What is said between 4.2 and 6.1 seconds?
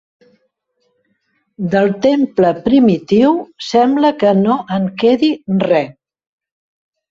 que no en quedi res.